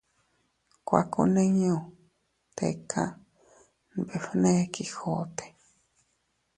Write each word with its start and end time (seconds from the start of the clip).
—Kuakunniñu 0.87 1.75
tika 2.55 3.03
—nbefne 3.15 4.53
Quijote—. 4.73 5.45